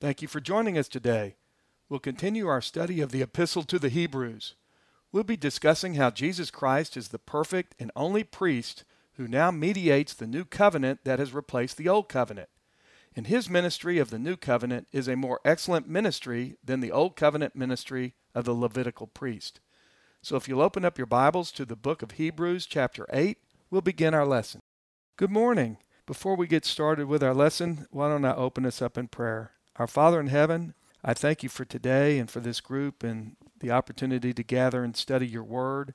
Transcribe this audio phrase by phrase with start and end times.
[0.00, 1.36] Thank you for joining us today.
[1.88, 4.54] We'll continue our study of the Epistle to the Hebrews.
[5.12, 8.84] We'll be discussing how Jesus Christ is the perfect and only priest
[9.16, 12.48] who now mediates the new covenant that has replaced the old covenant.
[13.14, 17.14] And his ministry of the new covenant is a more excellent ministry than the old
[17.14, 19.60] covenant ministry of the Levitical priest.
[20.20, 23.38] So if you'll open up your Bibles to the book of Hebrews, chapter 8,
[23.70, 24.60] we'll begin our lesson.
[25.16, 25.76] Good morning.
[26.06, 29.53] Before we get started with our lesson, why don't I open us up in prayer?
[29.76, 33.72] Our Father in heaven, I thank you for today and for this group and the
[33.72, 35.94] opportunity to gather and study your word.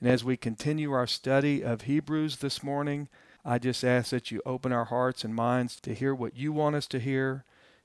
[0.00, 3.08] And as we continue our study of Hebrews this morning,
[3.44, 6.74] I just ask that you open our hearts and minds to hear what you want
[6.74, 7.44] us to hear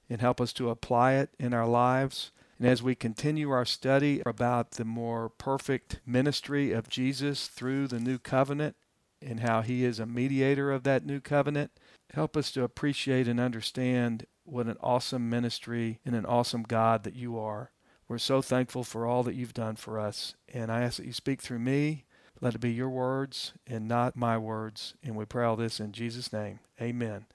[0.09, 2.31] and help us to apply it in our lives.
[2.57, 7.99] And as we continue our study about the more perfect ministry of Jesus through the
[7.99, 8.75] new covenant
[9.21, 11.69] and how he is a mediator of that new covenant,
[12.15, 17.15] help us to appreciate and understand what an awesome ministry and an awesome God that
[17.15, 17.71] you are.
[18.07, 20.35] We're so thankful for all that you've done for us.
[20.53, 22.05] And I ask that you speak through me.
[22.39, 24.93] Let it be your words and not my words.
[25.03, 26.59] And we pray all this in Jesus' name.
[26.79, 27.25] Amen.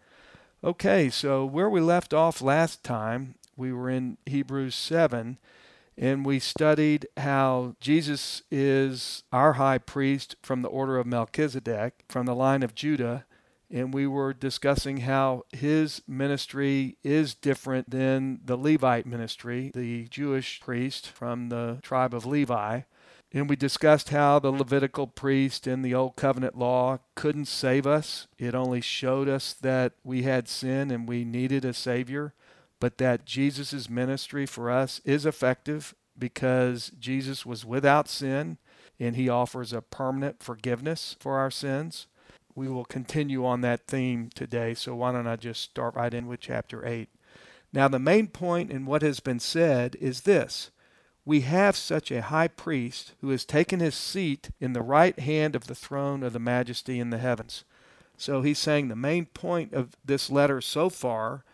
[0.62, 5.38] Okay, so where we left off last time, we were in Hebrews 7,
[5.96, 12.26] and we studied how Jesus is our high priest from the order of Melchizedek, from
[12.26, 13.24] the line of Judah,
[13.70, 20.60] and we were discussing how his ministry is different than the Levite ministry, the Jewish
[20.60, 22.82] priest from the tribe of Levi.
[23.32, 28.26] And we discussed how the Levitical priest in the Old Covenant law couldn't save us.
[28.38, 32.34] It only showed us that we had sin and we needed a Savior,
[32.80, 38.58] but that Jesus' ministry for us is effective because Jesus was without sin
[38.98, 42.08] and he offers a permanent forgiveness for our sins
[42.60, 44.74] we will continue on that theme today.
[44.74, 47.08] So why don't I just start right in with chapter 8?
[47.72, 50.70] Now, the main point in what has been said is this
[51.24, 55.56] We have such a high priest who has taken his seat in the right hand
[55.56, 57.64] of the throne of the majesty in the heavens.
[58.18, 61.46] So he's saying the main point of this letter so far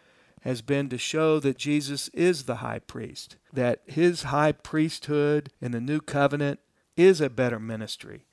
[0.43, 5.71] has been to show that Jesus is the high priest, that his high priesthood in
[5.71, 6.59] the new covenant
[6.97, 8.26] is a better ministry.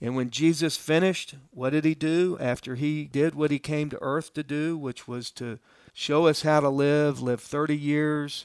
[0.00, 3.98] And when Jesus finished, what did he do after he did what he came to
[4.00, 5.58] earth to do, which was to
[5.92, 8.44] show us how to live, live 30 years,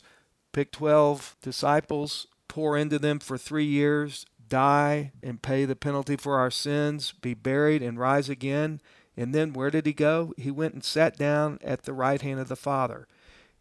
[0.51, 6.37] pick 12 disciples, pour into them for three years, die and pay the penalty for
[6.37, 8.81] our sins, be buried and rise again.
[9.15, 10.33] And then where did he go?
[10.37, 13.07] He went and sat down at the right hand of the Father.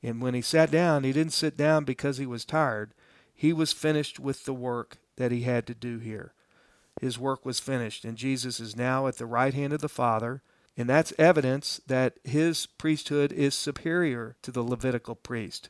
[0.02, 2.94] And when he sat down, he didn't sit down because he was tired.
[3.34, 6.32] He was finished with the work that he had to do here
[7.00, 10.42] his work was finished, and Jesus is now at the right hand of the Father.
[10.76, 15.68] And that's evidence that his priesthood is superior to the Levitical priest,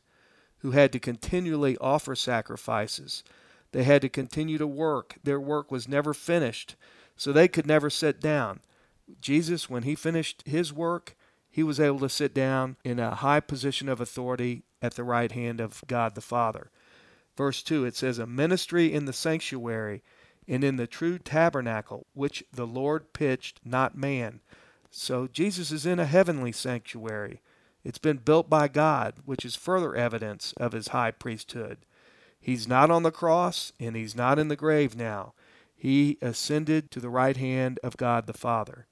[0.58, 3.24] who had to continually offer sacrifices.
[3.72, 5.16] They had to continue to work.
[5.24, 6.76] Their work was never finished,
[7.16, 8.60] so they could never sit down.
[9.20, 11.16] Jesus, when he finished his work,
[11.50, 15.32] he was able to sit down in a high position of authority at the right
[15.32, 16.70] hand of God the Father.
[17.36, 20.02] Verse 2, it says, A ministry in the sanctuary
[20.48, 24.40] and in the true tabernacle which the Lord pitched, not man.
[24.90, 27.40] So Jesus is in a heavenly sanctuary.
[27.84, 31.78] It's been built by God, which is further evidence of his high priesthood.
[32.40, 35.34] He's not on the cross and he's not in the grave now.
[35.74, 38.86] He ascended to the right hand of God the Father.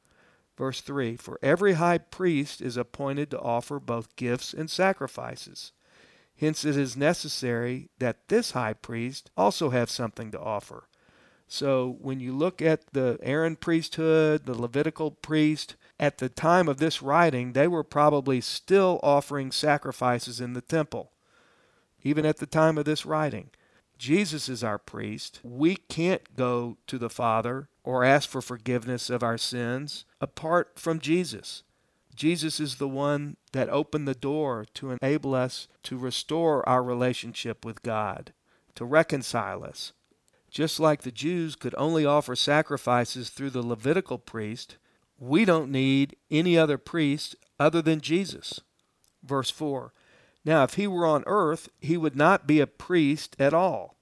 [0.56, 5.72] Verse 3 For every high priest is appointed to offer both gifts and sacrifices.
[6.36, 10.88] Hence it is necessary that this high priest also have something to offer.
[11.52, 16.76] So when you look at the Aaron priesthood, the Levitical priest, at the time of
[16.76, 21.10] this writing, they were probably still offering sacrifices in the temple,
[22.04, 23.50] even at the time of this writing.
[23.98, 25.40] Jesus is our priest.
[25.42, 31.00] We can't go to the Father or ask for forgiveness of our sins apart from
[31.00, 31.64] Jesus.
[32.14, 37.64] Jesus is the one that opened the door to enable us to restore our relationship
[37.64, 38.32] with God,
[38.76, 39.92] to reconcile us.
[40.50, 44.76] Just like the Jews could only offer sacrifices through the Levitical priest,
[45.18, 48.60] we don't need any other priest other than Jesus.
[49.22, 49.92] Verse 4
[50.44, 53.96] Now, if he were on earth, he would not be a priest at all,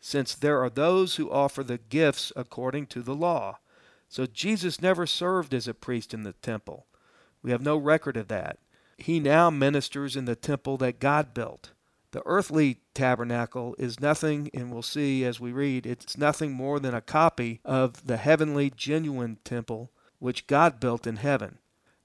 [0.00, 3.58] since there are those who offer the gifts according to the law.
[4.08, 6.86] So Jesus never served as a priest in the temple.
[7.42, 8.58] We have no record of that.
[8.96, 11.70] He now ministers in the temple that God built.
[12.12, 16.94] The earthly tabernacle is nothing, and we'll see as we read, it's nothing more than
[16.94, 21.58] a copy of the heavenly, genuine temple which God built in heaven.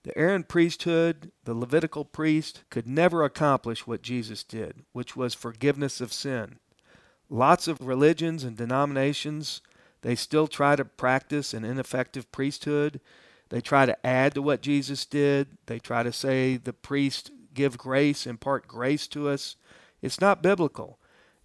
[0.03, 5.99] The Aaron priesthood, the Levitical priest, could never accomplish what Jesus did, which was forgiveness
[5.99, 6.59] of sin.
[7.27, 9.61] Lots of religions and denominations,
[10.01, 13.01] they still try to practice an ineffective priesthood.
[13.49, 15.57] They try to add to what Jesus did.
[15.65, 19.55] They try to say the priest give grace, impart grace to us.
[20.05, 20.99] It's not biblical.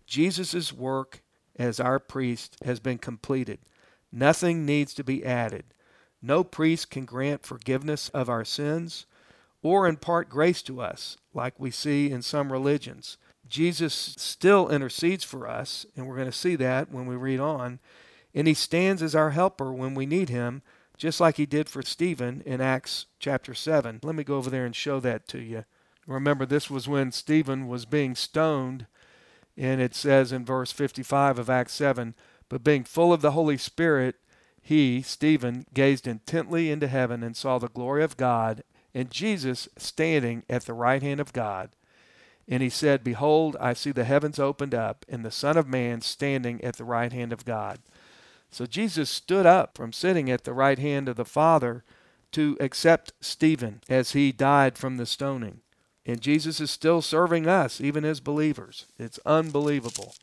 [0.06, 1.22] Jesus' work
[1.56, 3.58] as our priest has been completed.
[4.12, 5.64] Nothing needs to be added.
[6.20, 9.06] No priest can grant forgiveness of our sins
[9.62, 13.16] or impart grace to us, like we see in some religions.
[13.48, 17.78] Jesus still intercedes for us, and we're going to see that when we read on.
[18.34, 20.62] And he stands as our helper when we need him,
[20.98, 24.00] just like he did for Stephen in Acts chapter 7.
[24.02, 25.64] Let me go over there and show that to you.
[26.10, 28.86] Remember, this was when Stephen was being stoned,
[29.56, 32.14] and it says in verse 55 of Acts 7
[32.48, 34.16] But being full of the Holy Spirit,
[34.60, 40.42] he, Stephen, gazed intently into heaven and saw the glory of God and Jesus standing
[40.50, 41.70] at the right hand of God.
[42.48, 46.00] And he said, Behold, I see the heavens opened up, and the Son of Man
[46.00, 47.78] standing at the right hand of God.
[48.50, 51.84] So Jesus stood up from sitting at the right hand of the Father
[52.32, 55.60] to accept Stephen as he died from the stoning.
[56.06, 58.86] And Jesus is still serving us, even as believers.
[58.98, 60.14] It's unbelievable.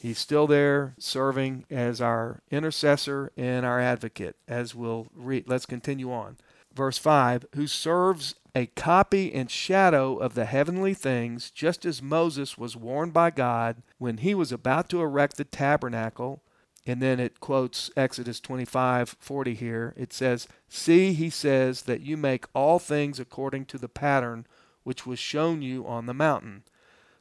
[0.00, 5.48] He's still there serving as our intercessor and our advocate, as we'll read.
[5.48, 6.36] Let's continue on.
[6.74, 12.58] Verse 5 Who serves a copy and shadow of the heavenly things, just as Moses
[12.58, 16.42] was warned by God when he was about to erect the tabernacle.
[16.86, 19.94] And then it quotes Exodus 25 40 here.
[19.96, 24.46] It says, See, he says, that you make all things according to the pattern
[24.84, 26.62] which was shown you on the mountain.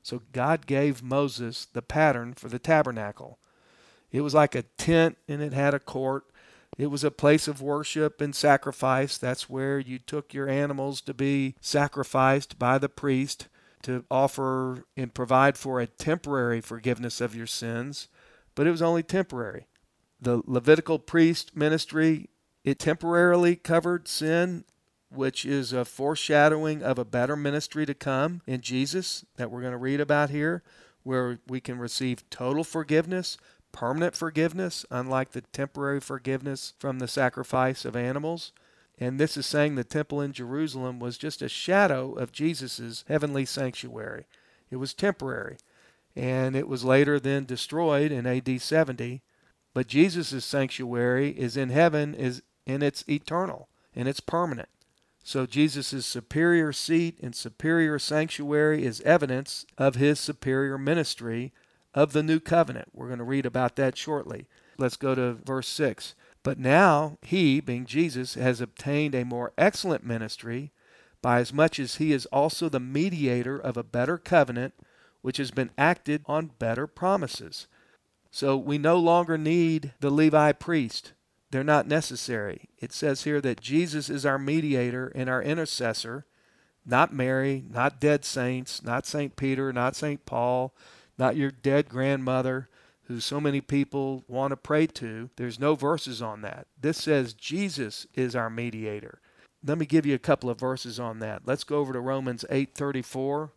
[0.04, 3.40] So God gave Moses the pattern for the tabernacle.
[4.12, 6.26] It was like a tent and it had a court.
[6.78, 9.18] It was a place of worship and sacrifice.
[9.18, 13.48] That's where you took your animals to be sacrificed by the priest
[13.84, 18.08] to offer and provide for a temporary forgiveness of your sins,
[18.56, 19.68] but it was only temporary.
[20.20, 22.30] The Levitical priest ministry,
[22.64, 24.64] it temporarily covered sin
[25.16, 29.72] which is a foreshadowing of a better ministry to come in Jesus that we're going
[29.72, 30.64] to read about here,
[31.04, 33.38] where we can receive total forgiveness,
[33.72, 38.52] permanent forgiveness, unlike the temporary forgiveness from the sacrifice of animals.
[39.00, 43.46] And this is saying the temple in Jerusalem was just a shadow of Jesus' heavenly
[43.46, 44.26] sanctuary.
[44.70, 45.58] It was temporary,
[46.16, 49.22] and it was later then destroyed in AD 70.
[49.74, 54.70] But Jesus' sanctuary is in heaven, is and it's eternal and it's permanent.
[55.24, 61.54] So Jesus' superior seat and superior sanctuary is evidence of his superior ministry
[61.94, 62.90] of the new covenant.
[62.94, 64.48] We're going to read about that shortly.
[64.78, 66.16] Let's go to verse 6.
[66.44, 70.72] But now he, being Jesus, has obtained a more excellent ministry
[71.22, 74.74] by as much as he is also the mediator of a better covenant
[75.22, 77.68] which has been acted on better promises.
[78.30, 81.14] So we no longer need the Levi priest
[81.54, 82.68] they're not necessary.
[82.80, 86.26] It says here that Jesus is our mediator and our intercessor,
[86.84, 89.36] not Mary, not dead saints, not St.
[89.36, 90.26] Peter, not St.
[90.26, 90.74] Paul,
[91.16, 92.70] not your dead grandmother
[93.04, 95.30] who so many people want to pray to.
[95.36, 96.66] There's no verses on that.
[96.82, 99.20] This says Jesus is our mediator.
[99.64, 101.44] Let me give you a couple of verses on that.
[101.46, 103.52] Let's go over to Romans 8:34.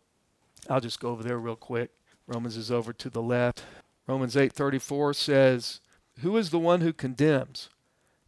[0.69, 1.89] I'll just go over there real quick.
[2.27, 3.63] Romans is over to the left.
[4.05, 5.79] Romans 8:34 says,
[6.19, 7.69] "Who is the one who condemns?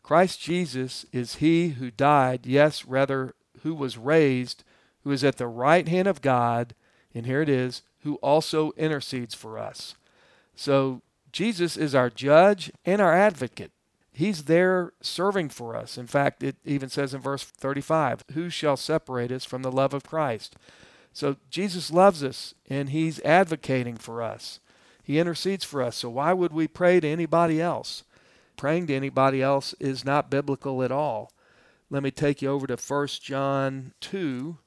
[0.04, 4.64] Christ Jesus is he who died, yes, rather, who was raised,
[5.04, 6.74] who is at the right hand of God,
[7.14, 9.96] and here it is, who also intercedes for us.
[10.56, 11.02] So
[11.32, 13.72] Jesus is our judge and our advocate.
[14.12, 15.98] He's there serving for us.
[15.98, 19.94] In fact, it even says in verse 35, Who shall separate us from the love
[19.94, 20.56] of Christ?
[21.14, 24.60] So Jesus loves us and he's advocating for us.
[25.04, 25.96] He intercedes for us.
[25.96, 28.04] So why would we pray to anybody else?
[28.60, 31.32] Praying to anybody else is not biblical at all.
[31.90, 34.58] Let me take you over to 1 John 2,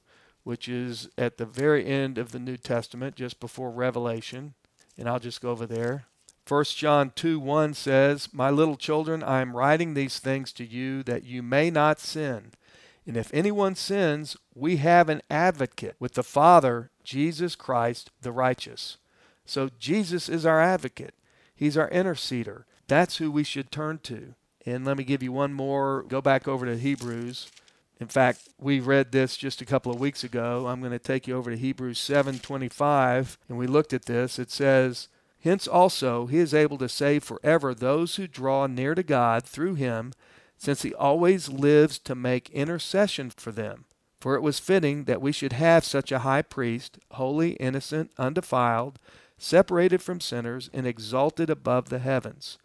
[0.43, 4.55] which is at the very end of the New Testament, just before Revelation.
[4.97, 6.05] And I'll just go over there.
[6.47, 11.03] 1 John 2 1 says, My little children, I am writing these things to you
[11.03, 12.51] that you may not sin.
[13.05, 18.97] And if anyone sins, we have an advocate with the Father, Jesus Christ the righteous.
[19.45, 21.13] So Jesus is our advocate,
[21.55, 22.63] He's our interceder.
[22.93, 24.35] That's who we should turn to.
[24.67, 26.03] And let me give you one more.
[26.03, 27.49] Go back over to Hebrews.
[27.99, 30.67] In fact, we read this just a couple of weeks ago.
[30.67, 34.37] I'm going to take you over to Hebrews 7:25 and we looked at this.
[34.37, 35.07] It says,
[35.39, 39.73] "Hence also he is able to save forever those who draw near to God through
[39.73, 40.13] him,
[40.55, 43.85] since he always lives to make intercession for them."
[44.19, 48.99] For it was fitting that we should have such a high priest, holy, innocent, undefiled,
[49.39, 52.59] separated from sinners, and exalted above the heavens,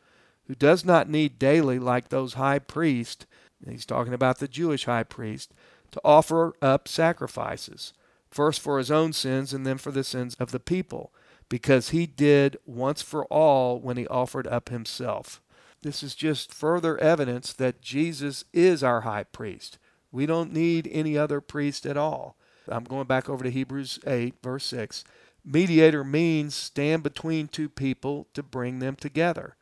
[0.48, 3.26] who does not need daily, like those high priests,
[3.68, 5.52] he's talking about the Jewish high priest,
[5.92, 7.92] to offer up sacrifices,
[8.30, 11.12] first for his own sins and then for the sins of the people,
[11.48, 15.40] because he did once for all when he offered up himself.
[15.82, 19.78] This is just further evidence that Jesus is our high priest.
[20.10, 22.36] We don't need any other priest at all.
[22.66, 25.04] I'm going back over to Hebrews 8, verse 6.
[25.44, 29.56] Mediator means stand between two people to bring them together.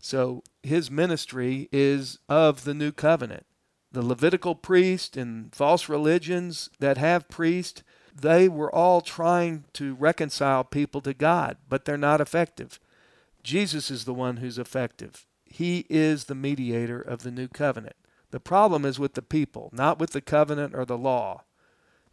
[0.00, 3.46] So his ministry is of the new covenant.
[3.90, 7.82] The Levitical priest and false religions that have priests,
[8.14, 12.78] they were all trying to reconcile people to God, but they're not effective.
[13.42, 15.26] Jesus is the one who's effective.
[15.46, 17.96] He is the mediator of the new covenant.
[18.30, 21.44] The problem is with the people, not with the covenant or the law.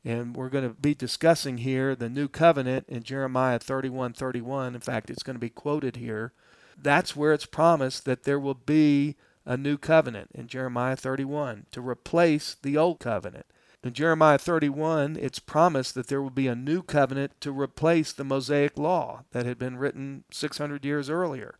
[0.05, 4.75] And we're going to be discussing here the new covenant in Jeremiah 31 31.
[4.75, 6.31] In fact, it's going to be quoted here.
[6.77, 9.15] That's where it's promised that there will be
[9.45, 13.45] a new covenant in Jeremiah 31 to replace the old covenant.
[13.83, 18.23] In Jeremiah 31, it's promised that there will be a new covenant to replace the
[18.23, 21.55] Mosaic law that had been written 600 years earlier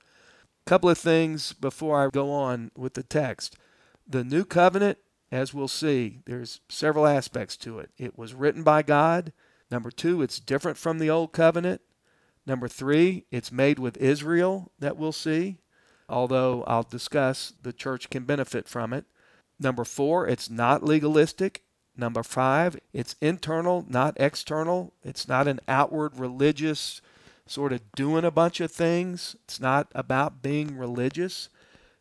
[0.66, 3.56] couple of things before I go on with the text.
[4.08, 4.98] The new covenant,
[5.32, 7.92] as we'll see, there's several aspects to it.
[7.98, 9.32] It was written by God.
[9.70, 11.82] Number two, it's different from the old covenant.
[12.46, 15.58] Number three, it's made with Israel, that we'll see,
[16.08, 19.06] although I'll discuss the church can benefit from it.
[19.60, 21.64] Number four, it's not legalistic.
[21.98, 24.94] Number five, it's internal, not external.
[25.04, 27.02] It's not an outward religious
[27.48, 29.36] sort of doing a bunch of things.
[29.46, 31.50] It's not about being religious.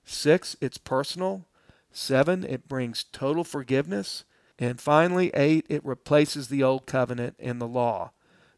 [0.04, 1.46] Six, it's personal.
[1.92, 4.24] Seven, it brings total forgiveness.
[4.58, 8.12] And finally, eight, it replaces the old covenant and the law.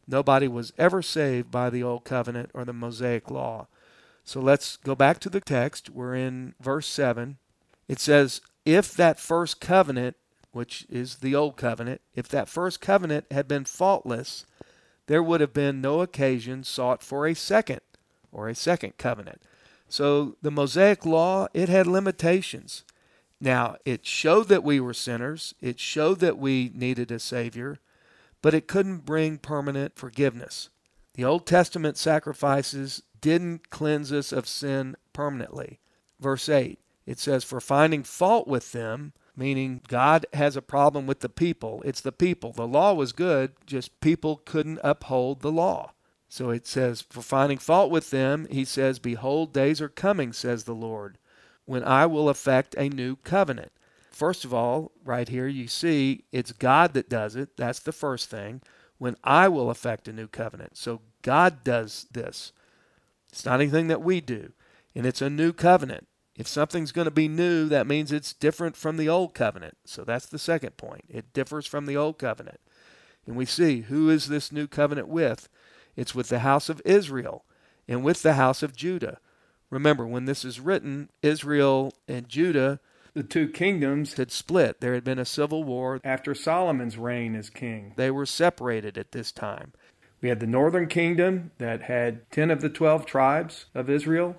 [0.09, 3.67] Nobody was ever saved by the old covenant or the Mosaic law.
[4.25, 5.91] So let's go back to the text.
[5.91, 7.39] We're in verse 7.
[7.89, 10.17] It says, If that first covenant,
[10.53, 14.47] which is the old covenant, if that first covenant had been faultless,
[15.07, 17.81] there would have been no occasion sought for a second
[18.33, 19.43] or a second covenant.
[19.89, 22.85] So the Mosaic law, it had limitations.
[23.41, 27.79] Now, it showed that we were sinners, it showed that we needed a Savior,
[28.47, 30.69] but it couldn't bring permanent forgiveness.
[31.15, 35.81] The Old Testament sacrifices didn't cleanse us of sin permanently.
[36.21, 41.19] Verse 8, it says, For finding fault with them, meaning God has a problem with
[41.23, 41.83] the people.
[41.85, 42.53] It's the people.
[42.53, 45.95] The law was good, just people couldn't uphold the law.
[46.29, 50.63] So it says, For finding fault with them, he says, Behold, days are coming, says
[50.63, 51.19] the Lord,
[51.65, 53.73] when I will effect a new covenant.
[54.17, 57.59] First of all, right here, you see it's God that does it.
[57.59, 58.63] That's the first thing.
[58.97, 60.79] When I will effect a new covenant.
[60.79, 62.53] So God does this.
[63.31, 64.53] It's not anything that we do.
[64.95, 66.07] And it's a new covenant.
[66.35, 69.77] If something's going to be new, that means it's different from the old covenant.
[69.85, 71.05] So that's the second point.
[71.11, 72.61] It differs from the old covenant.
[73.27, 75.51] And we see who is this new covenant with?
[75.95, 77.45] It's with the house of Israel
[77.87, 79.19] and with the house of Judah.
[79.69, 82.81] Remember, when this is written, Israel and Judah,
[83.17, 84.81] the two kingdoms, had split.
[84.81, 87.95] There had been a civil war after Solomon's reign as king.
[87.97, 89.73] They were separated at this time.
[90.21, 94.37] We had the northern kingdom that had 10 of the 12 tribes of Israel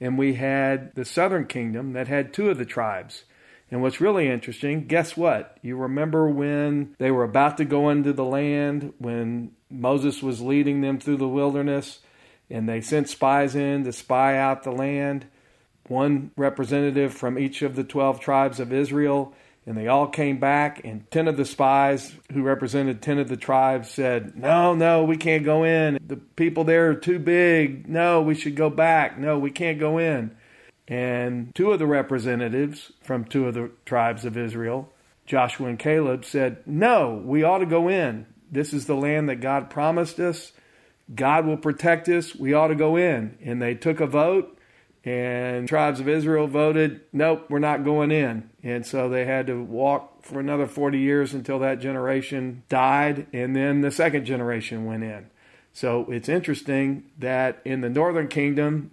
[0.00, 3.24] and we had the southern kingdom that had two of the tribes.
[3.70, 5.58] And what's really interesting, guess what?
[5.62, 10.80] You remember when they were about to go into the land, when Moses was leading
[10.80, 12.00] them through the wilderness,
[12.48, 15.26] and they sent spies in to spy out the land,
[15.90, 19.34] one representative from each of the 12 tribes of Israel,
[19.66, 23.36] and they all came back, and 10 of the spies who represented 10 of the
[23.36, 25.98] tribes said, No, no, we can't go in.
[26.06, 27.88] The people there are too big.
[27.88, 29.18] No, we should go back.
[29.18, 30.34] No, we can't go in.
[30.88, 34.92] And two of the representatives from two of the tribes of Israel,
[35.26, 38.26] Joshua and Caleb, said, No, we ought to go in.
[38.50, 40.52] This is the land that God promised us.
[41.14, 42.34] God will protect us.
[42.34, 43.36] We ought to go in.
[43.44, 44.56] And they took a vote
[45.04, 48.50] and tribes of Israel voted, nope, we're not going in.
[48.62, 53.56] And so they had to walk for another 40 years until that generation died, and
[53.56, 55.30] then the second generation went in.
[55.72, 58.90] So it's interesting that in the northern kingdom,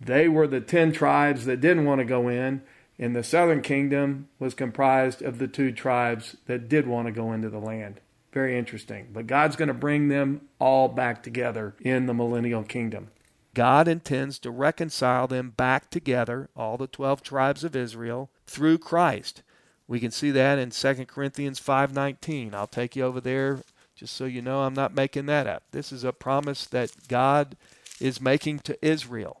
[0.00, 2.62] they were the 10 tribes that didn't want to go in,
[2.98, 7.32] and the southern kingdom was comprised of the two tribes that did want to go
[7.32, 8.00] into the land.
[8.32, 9.08] Very interesting.
[9.12, 13.08] But God's going to bring them all back together in the millennial kingdom.
[13.56, 19.42] God intends to reconcile them back together, all the 12 tribes of Israel, through Christ.
[19.88, 22.52] We can see that in 2 Corinthians 5:19.
[22.52, 23.60] I'll take you over there
[23.94, 25.62] just so you know I'm not making that up.
[25.70, 27.56] This is a promise that God
[27.98, 29.40] is making to Israel.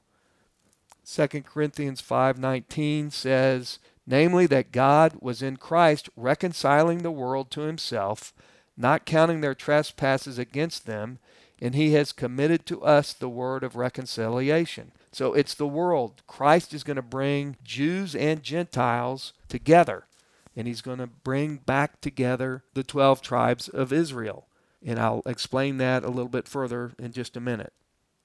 [1.04, 8.32] 2 Corinthians 5:19 says, namely that God was in Christ reconciling the world to himself,
[8.78, 11.18] not counting their trespasses against them,
[11.60, 14.92] and he has committed to us the word of reconciliation.
[15.12, 16.22] So it's the world.
[16.26, 20.06] Christ is going to bring Jews and Gentiles together,
[20.54, 24.46] and he's going to bring back together the 12 tribes of Israel.
[24.84, 27.72] And I'll explain that a little bit further in just a minute.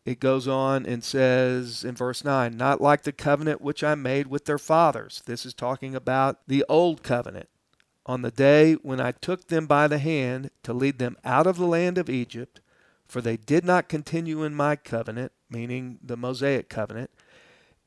[0.04, 4.28] It goes on and says in verse 9, not like the covenant which I made
[4.28, 5.22] with their fathers.
[5.26, 7.50] This is talking about the old covenant.
[8.08, 11.58] On the day when I took them by the hand to lead them out of
[11.58, 12.61] the land of Egypt,
[13.12, 17.10] for they did not continue in my covenant, meaning the Mosaic covenant,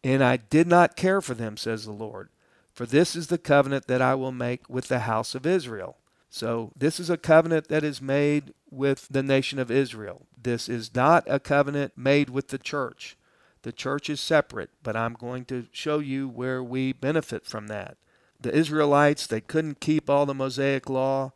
[0.03, 2.29] and I did not care for them, says the Lord.
[2.75, 5.97] For this is the covenant that I will make with the house of Israel.
[6.29, 10.27] So, this is a covenant that is made with the nation of Israel.
[10.37, 13.17] This is not a covenant made with the church.
[13.63, 17.97] The church is separate, but I'm going to show you where we benefit from that.
[18.39, 21.33] The Israelites, they couldn't keep all the Mosaic law,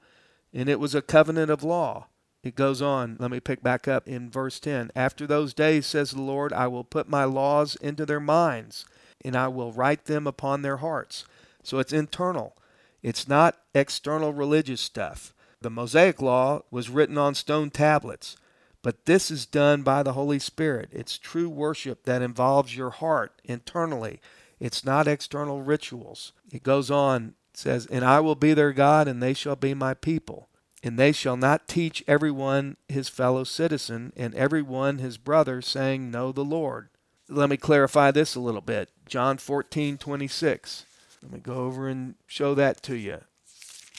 [0.53, 2.09] and it was a covenant of law.
[2.43, 3.17] It goes on.
[3.19, 4.93] Let me pick back up in verse 10.
[4.95, 8.85] After those days, says the Lord, I will put my laws into their minds,
[9.25, 11.25] and I will write them upon their hearts.
[11.63, 12.57] So it's internal,
[13.03, 15.35] it's not external religious stuff.
[15.61, 18.37] The Mosaic law was written on stone tablets,
[18.83, 20.89] but this is done by the Holy Spirit.
[20.93, 24.21] It's true worship that involves your heart internally.
[24.61, 26.33] It's not external rituals.
[26.53, 29.75] It goes on, it says, And I will be their God, and they shall be
[29.75, 30.48] my people.
[30.83, 36.31] And they shall not teach everyone his fellow citizen and everyone his brother, saying, Know
[36.31, 36.89] the Lord.
[37.29, 38.91] Let me clarify this a little bit.
[39.07, 40.87] John 14, 26.
[41.23, 43.19] Let me go over and show that to you.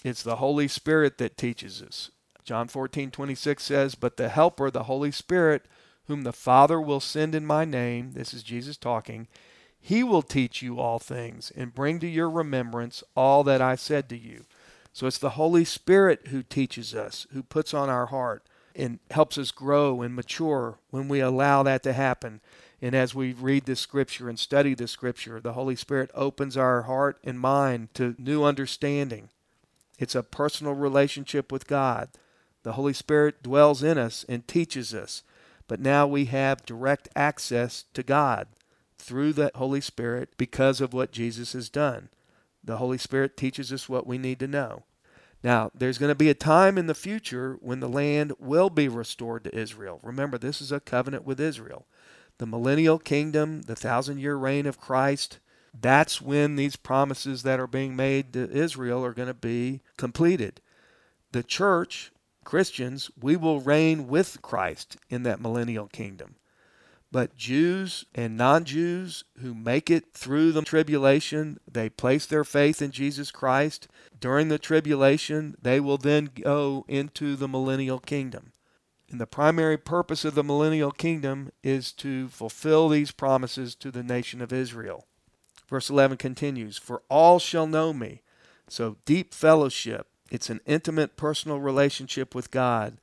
[0.03, 2.11] It's the Holy Spirit that teaches us.
[2.45, 5.65] John 14, 26 says, But the Helper, the Holy Spirit,
[6.07, 9.27] whom the Father will send in my name, this is Jesus talking,
[9.79, 14.09] he will teach you all things and bring to your remembrance all that I said
[14.09, 14.45] to you.
[14.99, 18.43] So it's the Holy Spirit who teaches us, who puts on our heart
[18.75, 22.41] and helps us grow and mature when we allow that to happen.
[22.81, 26.81] And as we read the scripture and study the scripture, the Holy Spirit opens our
[26.81, 29.29] heart and mind to new understanding.
[29.97, 32.09] It's a personal relationship with God.
[32.63, 35.23] The Holy Spirit dwells in us and teaches us.
[35.69, 38.49] But now we have direct access to God
[38.97, 42.09] through the Holy Spirit because of what Jesus has done.
[42.61, 44.83] The Holy Spirit teaches us what we need to know.
[45.43, 48.87] Now, there's going to be a time in the future when the land will be
[48.87, 49.99] restored to Israel.
[50.03, 51.85] Remember, this is a covenant with Israel.
[52.39, 55.39] The millennial kingdom, the thousand year reign of Christ,
[55.79, 60.61] that's when these promises that are being made to Israel are going to be completed.
[61.31, 62.11] The church,
[62.43, 66.35] Christians, we will reign with Christ in that millennial kingdom.
[67.11, 72.81] But Jews and non Jews who make it through the tribulation, they place their faith
[72.81, 73.87] in Jesus Christ.
[74.19, 78.51] During the tribulation, they will then go into the millennial kingdom.
[79.09, 84.03] And the primary purpose of the millennial kingdom is to fulfill these promises to the
[84.03, 85.07] nation of Israel.
[85.67, 88.21] Verse 11 continues For all shall know me.
[88.67, 92.99] So, deep fellowship, it's an intimate personal relationship with God.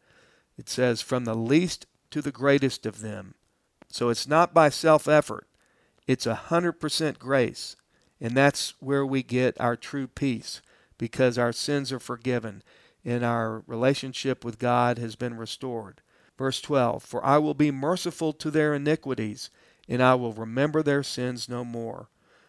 [0.56, 3.34] It says, From the least to the greatest of them.
[3.88, 5.46] So it's not by self effort,
[6.06, 7.76] it's a 100% grace.
[8.20, 10.62] And that's where we get our true peace
[10.96, 12.62] because our sins are forgiven
[13.04, 16.00] and our relationship with God has been restored.
[16.36, 19.50] Verse 12 For I will be merciful to their iniquities,
[19.88, 22.08] and I will remember their sins no more.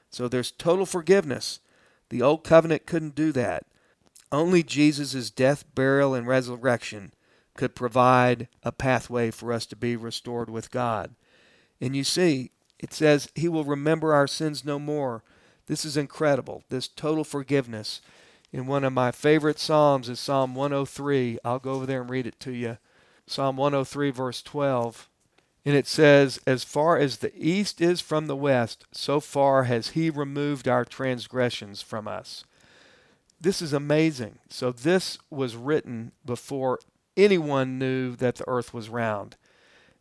[0.10, 1.60] So there's total forgiveness.
[2.10, 3.66] The old covenant couldn't do that.
[4.32, 7.14] Only Jesus' death, burial, and resurrection
[7.56, 11.16] could provide a pathway for us to be restored with God.
[11.80, 15.24] And you see, it says, He will remember our sins no more.
[15.68, 18.02] This is incredible, this total forgiveness.
[18.54, 21.40] And one of my favorite Psalms is Psalm 103.
[21.44, 22.78] I'll go over there and read it to you.
[23.26, 25.10] Psalm 103, verse 12.
[25.66, 29.90] And it says, As far as the east is from the west, so far has
[29.90, 32.46] He removed our transgressions from us.
[33.40, 34.40] This is amazing.
[34.50, 36.80] So, this was written before
[37.18, 39.36] anyone knew that the earth was round.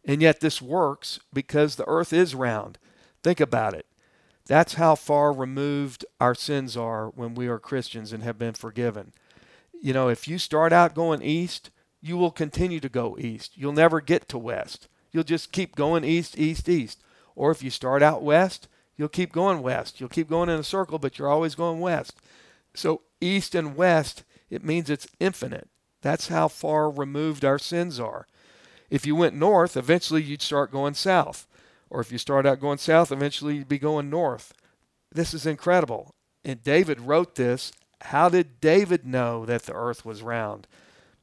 [0.06, 2.78] And yet this works because the earth is round.
[3.22, 3.86] Think about it.
[4.46, 9.12] That's how far removed our sins are when we are Christians and have been forgiven.
[9.82, 13.56] You know, if you start out going east, you will continue to go east.
[13.56, 14.86] You'll never get to west.
[15.10, 17.02] You'll just keep going east, east, east.
[17.34, 19.98] Or if you start out west, you'll keep going west.
[19.98, 22.16] You'll keep going in a circle, but you're always going west.
[22.74, 25.68] So, east and west, it means it's infinite.
[26.02, 28.26] That's how far removed our sins are.
[28.90, 31.46] If you went north, eventually you'd start going south.
[31.90, 34.52] Or if you start out going south, eventually you'd be going north.
[35.12, 36.14] This is incredible.
[36.44, 37.72] And David wrote this.
[38.02, 40.66] How did David know that the earth was round?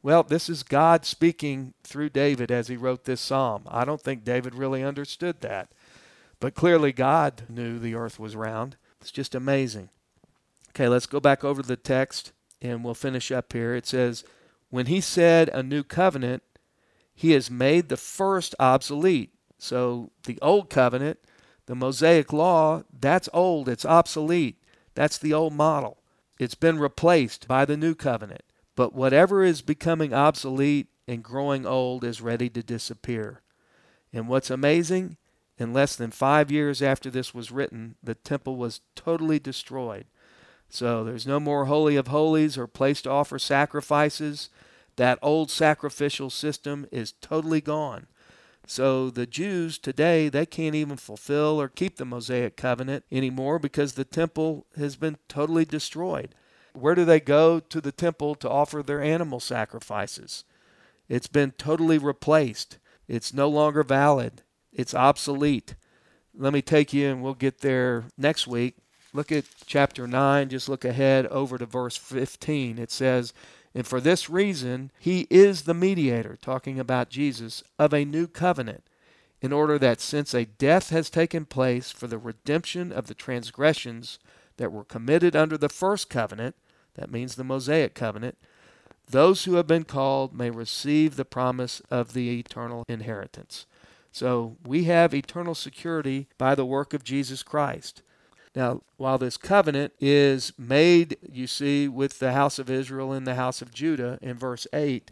[0.01, 3.63] Well, this is God speaking through David as he wrote this psalm.
[3.67, 5.69] I don't think David really understood that.
[6.41, 8.75] But clearly, God knew the earth was round.
[8.99, 9.89] It's just amazing.
[10.71, 13.75] Okay, let's go back over the text and we'll finish up here.
[13.75, 14.25] It says,
[14.69, 16.43] When he said a new covenant,
[17.13, 19.33] he has made the first obsolete.
[19.57, 21.19] So the old covenant,
[21.65, 24.61] the Mosaic law, that's old, it's obsolete.
[24.95, 25.99] That's the old model.
[26.39, 28.43] It's been replaced by the new covenant.
[28.75, 33.41] But whatever is becoming obsolete and growing old is ready to disappear.
[34.11, 35.17] And what's amazing,
[35.57, 40.05] in less than five years after this was written, the temple was totally destroyed.
[40.69, 44.49] So there's no more Holy of Holies or place to offer sacrifices.
[44.95, 48.07] That old sacrificial system is totally gone.
[48.65, 53.93] So the Jews today, they can't even fulfill or keep the Mosaic covenant anymore because
[53.93, 56.33] the temple has been totally destroyed.
[56.73, 60.43] Where do they go to the temple to offer their animal sacrifices?
[61.09, 62.77] It's been totally replaced.
[63.07, 64.43] It's no longer valid.
[64.71, 65.75] It's obsolete.
[66.35, 68.77] Let me take you, and we'll get there next week.
[69.13, 70.49] Look at chapter 9.
[70.49, 72.79] Just look ahead over to verse 15.
[72.79, 73.33] It says,
[73.75, 78.83] And for this reason, he is the mediator, talking about Jesus, of a new covenant,
[79.41, 84.19] in order that since a death has taken place for the redemption of the transgressions
[84.57, 86.55] that were committed under the first covenant,
[86.95, 88.37] that means the Mosaic covenant,
[89.09, 93.65] those who have been called may receive the promise of the eternal inheritance.
[94.11, 98.03] So we have eternal security by the work of Jesus Christ.
[98.55, 103.35] Now, while this covenant is made, you see, with the house of Israel and the
[103.35, 105.11] house of Judah in verse 8,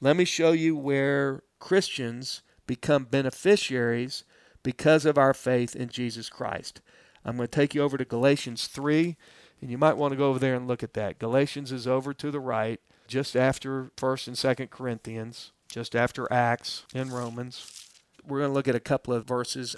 [0.00, 4.24] let me show you where Christians become beneficiaries
[4.62, 6.80] because of our faith in Jesus Christ.
[7.24, 9.16] I'm going to take you over to Galatians 3
[9.60, 11.20] and you might want to go over there and look at that.
[11.20, 16.84] Galatians is over to the right, just after 1st and 2nd Corinthians, just after Acts
[16.94, 17.88] and Romans.
[18.26, 19.76] We're going to look at a couple of verses.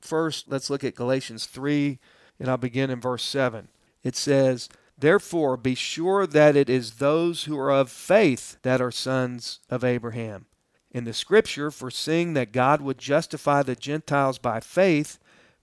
[0.00, 1.98] First, let's look at Galatians 3,
[2.38, 3.68] and I'll begin in verse 7.
[4.02, 4.68] It says,
[4.98, 9.84] Therefore, be sure that it is those who are of faith that are sons of
[9.84, 10.46] Abraham.
[10.90, 15.18] In the scripture, foreseeing that God would justify the Gentiles by faith,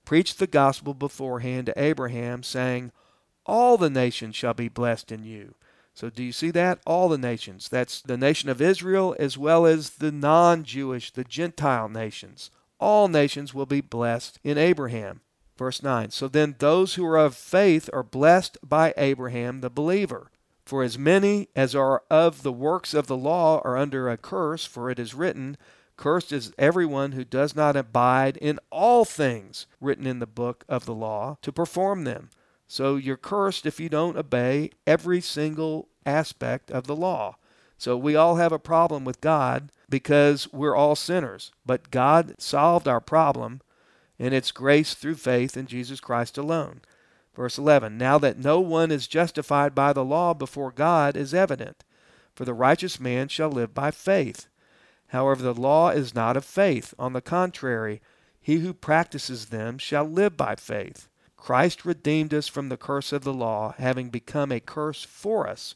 [0.05, 2.91] preached the gospel beforehand to Abraham, saying,
[3.45, 5.55] all the nations shall be blessed in you.
[5.93, 6.79] So, do you see that?
[6.85, 7.69] All the nations.
[7.69, 12.49] That's the nation of Israel as well as the non Jewish, the Gentile nations.
[12.79, 15.21] All nations will be blessed in Abraham.
[15.57, 20.31] Verse 9 So then those who are of faith are blessed by Abraham the believer.
[20.65, 24.65] For as many as are of the works of the law are under a curse,
[24.65, 25.57] for it is written,
[25.97, 30.85] Cursed is everyone who does not abide in all things written in the book of
[30.85, 32.29] the law to perform them.
[32.67, 37.35] So you're cursed if you don't obey every single aspect of the law.
[37.77, 41.51] So we all have a problem with God because we're all sinners.
[41.65, 43.61] But God solved our problem,
[44.19, 46.81] and it's grace through faith in Jesus Christ alone.
[47.35, 51.83] Verse 11 Now that no one is justified by the law before God is evident,
[52.35, 54.47] for the righteous man shall live by faith.
[55.07, 56.93] However, the law is not of faith.
[56.97, 58.01] On the contrary,
[58.41, 61.07] he who practices them shall live by faith.
[61.37, 65.75] Christ redeemed us from the curse of the law, having become a curse for us.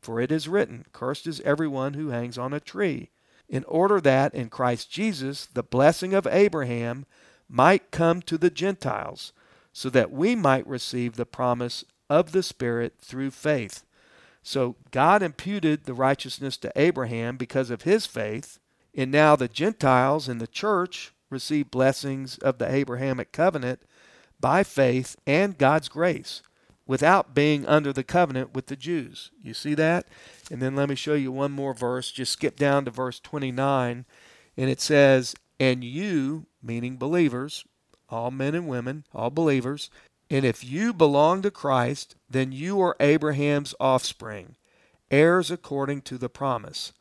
[0.00, 3.10] For it is written, Cursed is everyone who hangs on a tree,
[3.48, 7.06] in order that in Christ Jesus the blessing of Abraham
[7.48, 9.32] might come to the Gentiles,
[9.72, 13.84] so that we might receive the promise of the Spirit through faith.
[14.42, 18.58] So God imputed the righteousness to Abraham because of his faith,
[18.94, 23.80] and now the Gentiles in the church receive blessings of the Abrahamic covenant
[24.38, 26.42] by faith and God's grace
[26.86, 29.30] without being under the covenant with the Jews.
[29.42, 30.06] You see that?
[30.50, 32.12] And then let me show you one more verse.
[32.12, 34.04] Just skip down to verse 29,
[34.56, 37.64] and it says, And you, meaning believers,
[38.08, 39.90] all men and women, all believers,
[40.30, 44.56] and if you belong to Christ, then you are Abraham's offspring,
[45.10, 46.92] heirs according to the promise.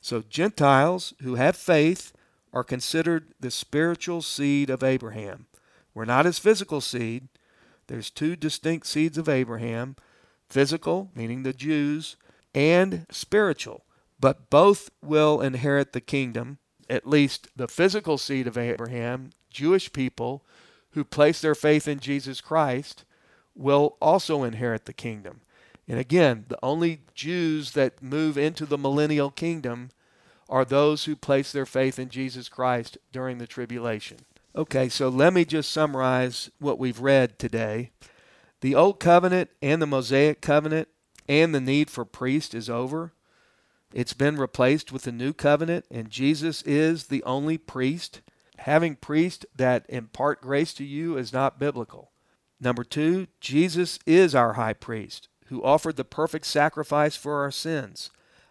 [0.00, 2.12] So Gentiles who have faith
[2.52, 5.46] are considered the spiritual seed of Abraham.
[5.94, 7.28] We're not his physical seed.
[7.86, 9.96] There's two distinct seeds of Abraham
[10.48, 12.16] physical, meaning the Jews,
[12.54, 13.84] and spiritual.
[14.18, 16.58] But both will inherit the kingdom,
[16.90, 20.44] at least the physical seed of Abraham, Jewish people
[20.90, 23.04] who place their faith in Jesus Christ,
[23.54, 25.40] will also inherit the kingdom.
[25.86, 29.90] And again, the only Jews that move into the millennial kingdom
[30.48, 34.18] are those who place their faith in Jesus Christ during the tribulation.
[34.56, 37.90] Okay, so let me just summarize what we've read today.
[38.60, 40.88] The Old Covenant and the Mosaic Covenant
[41.28, 43.12] and the need for priest is over.
[43.92, 48.20] It's been replaced with the New Covenant, and Jesus is the only priest.
[48.58, 52.10] Having priests that impart grace to you is not biblical.
[52.60, 58.10] Number two, Jesus is our high priest who offered the perfect sacrifice for our sins.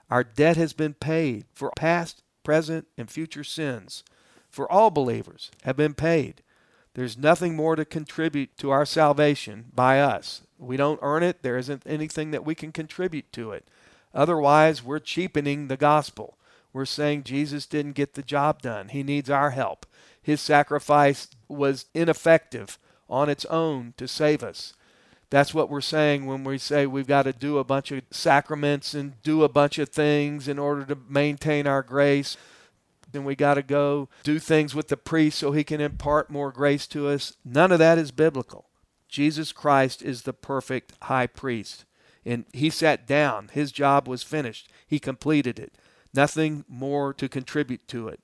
[0.10, 4.04] Our debt has been paid for past, present, and future sins.
[4.50, 6.44] For all believers have been paid.
[6.96, 10.42] There's nothing more to contribute to our salvation by us.
[10.58, 11.42] We don't earn it.
[11.42, 13.70] There isn't anything that we can contribute to it.
[14.14, 16.38] Otherwise, we're cheapening the gospel.
[16.74, 18.90] We're saying Jesus didn't get the job done.
[18.90, 19.86] He needs our help.
[20.22, 22.78] His sacrifice was ineffective
[23.10, 24.74] on its own to save us.
[25.30, 28.94] That's what we're saying when we say we've got to do a bunch of sacraments
[28.94, 32.36] and do a bunch of things in order to maintain our grace.
[33.12, 36.52] Then we got to go do things with the priest so he can impart more
[36.52, 37.38] grace to us.
[37.46, 38.70] None of that is biblical.
[39.08, 41.86] Jesus Christ is the perfect high priest.
[42.26, 43.50] And he sat down.
[43.54, 44.70] His job was finished.
[44.86, 45.74] He completed it.
[46.14, 48.20] Nothing more to contribute to it.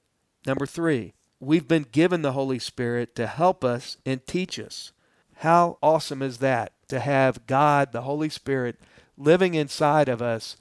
[0.46, 4.92] Number three, we've been given the Holy Spirit to help us and teach us.
[5.38, 8.80] How awesome is that to have God, the Holy Spirit,
[9.18, 10.56] living inside of us,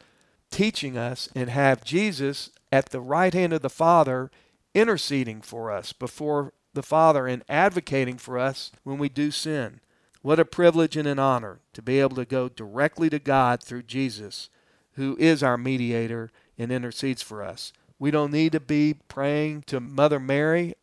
[0.51, 4.31] teaching us, and have Jesus at the right hand of the Father
[4.75, 9.81] interceding for us before the Father and advocating for us when we do sin.
[10.25, 13.83] What a privilege and an honor to be able to go directly to God through
[13.83, 14.49] Jesus,
[14.95, 17.75] who is our mediator and intercedes for us.
[17.99, 20.77] We don't need to be praying to Mother Mary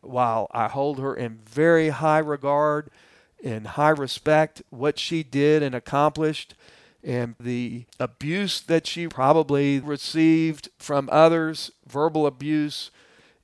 [0.00, 2.88] while I hold her in very high regard
[3.38, 6.54] in high respect what she did and accomplished
[7.04, 12.90] and the abuse that she probably received from others, verbal abuse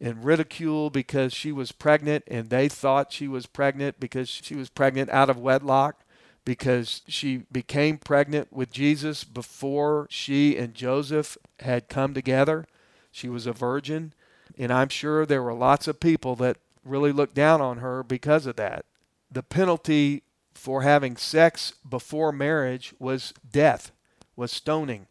[0.05, 4.69] and ridicule because she was pregnant and they thought she was pregnant because she was
[4.69, 6.05] pregnant out of wedlock
[6.45, 12.67] because she became pregnant with Jesus before she and Joseph had come together.
[13.11, 14.12] She was a virgin.
[14.59, 18.45] And I'm sure there were lots of people that really looked down on her because
[18.45, 18.85] of that
[19.31, 20.23] the penalty
[20.55, 23.90] for having sex before marriage was death,
[24.37, 25.07] was stoning.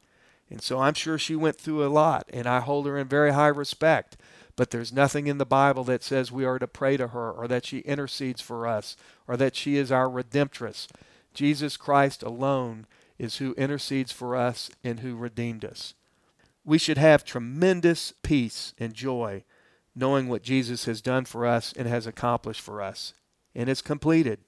[0.50, 3.34] And so I'm sure she went through a lot, and I hold her in very
[3.34, 4.16] high respect.
[4.56, 7.48] But there's nothing in the Bible that says we are to pray to her, or
[7.48, 8.96] that she intercedes for us,
[9.28, 10.88] or that she is our redemptress.
[11.34, 12.86] Jesus Christ alone
[13.18, 15.96] is who intercedes for us and who redeemed us.
[16.64, 19.44] We should have tremendous peace and joy
[19.96, 23.14] knowing what Jesus has done for us and has accomplished for us
[23.56, 24.40] and it's completed.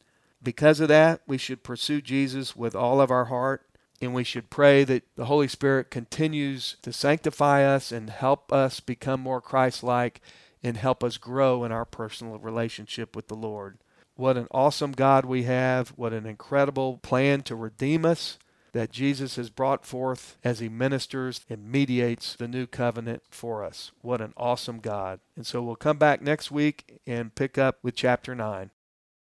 [0.42, 3.66] Because of that, we should pursue Jesus with all of our heart,
[4.02, 8.80] and we should pray that the Holy Spirit continues to sanctify us and help us
[8.80, 10.22] become more Christ like
[10.64, 13.78] and help us grow in our personal relationship with the Lord.
[14.16, 15.90] What an awesome God we have.
[15.90, 18.38] What an incredible plan to redeem us
[18.72, 23.92] that Jesus has brought forth as he ministers and mediates the new covenant for us.
[24.02, 25.22] What an awesome God.
[25.36, 28.72] And so we'll come back next week and pick up with chapter 9.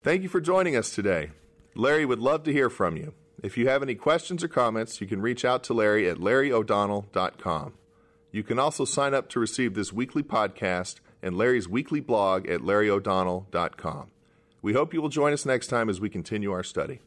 [0.02, 1.30] Thank you for joining us today.
[1.74, 3.14] Larry would love to hear from you.
[3.42, 7.72] If you have any questions or comments, you can reach out to Larry at larryo'donnell.com.
[8.30, 12.60] You can also sign up to receive this weekly podcast and Larry's weekly blog at
[12.60, 14.06] larryo'donnell.com.
[14.62, 17.00] We hope you will join us next time as we continue our study.